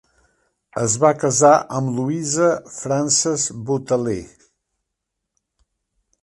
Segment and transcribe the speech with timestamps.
[0.83, 2.47] Es va casar amb Louisa
[2.79, 4.23] Frances Boteler.